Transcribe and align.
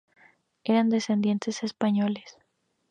Era 0.63 0.83
descendiente 0.83 1.51
de 1.51 1.67
españoles. 1.67 2.35